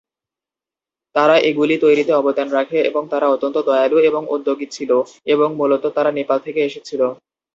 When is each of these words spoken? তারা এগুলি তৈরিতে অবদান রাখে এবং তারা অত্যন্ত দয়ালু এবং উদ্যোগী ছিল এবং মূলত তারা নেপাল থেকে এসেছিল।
তারা 1.15 1.35
এগুলি 1.49 1.75
তৈরিতে 1.77 2.11
অবদান 2.13 2.47
রাখে 2.49 2.79
এবং 2.89 3.03
তারা 3.11 3.27
অত্যন্ত 3.29 3.57
দয়ালু 3.67 3.97
এবং 4.09 4.21
উদ্যোগী 4.35 4.67
ছিল 4.71 4.91
এবং 5.27 5.47
মূলত 5.55 5.83
তারা 5.95 6.11
নেপাল 6.17 6.39
থেকে 6.45 6.59
এসেছিল। 6.63 7.01